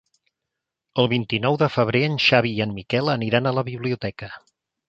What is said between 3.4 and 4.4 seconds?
a la biblioteca.